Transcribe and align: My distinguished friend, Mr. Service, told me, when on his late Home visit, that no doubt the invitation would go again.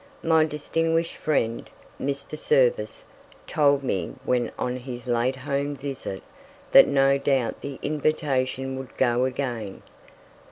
My 0.23 0.45
distinguished 0.45 1.15
friend, 1.17 1.69
Mr. 2.01 2.35
Service, 2.35 3.03
told 3.45 3.83
me, 3.83 4.15
when 4.25 4.51
on 4.57 4.77
his 4.77 5.05
late 5.05 5.35
Home 5.35 5.75
visit, 5.75 6.23
that 6.71 6.87
no 6.87 7.19
doubt 7.19 7.61
the 7.61 7.77
invitation 7.83 8.79
would 8.79 8.97
go 8.97 9.25
again. 9.25 9.83